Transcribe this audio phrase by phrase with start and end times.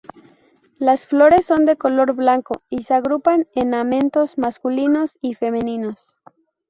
[0.79, 6.17] Las flores son de color blanco y se agrupan en amentos masculinos y femeninos.